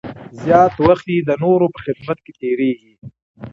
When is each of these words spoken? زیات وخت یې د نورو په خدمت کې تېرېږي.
زیات 0.43 0.73
وخت 0.87 1.05
یې 1.13 1.19
د 1.23 1.31
نورو 1.43 1.65
په 1.73 1.79
خدمت 1.85 2.17
کې 2.25 2.31
تېرېږي. 2.41 2.93